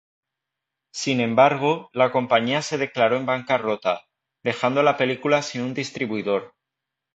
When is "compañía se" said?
2.11-2.79